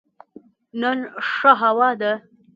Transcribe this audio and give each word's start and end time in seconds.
نن 0.81 0.99
ښه 1.29 1.51
هوا 1.61 1.89
ده 1.99 2.13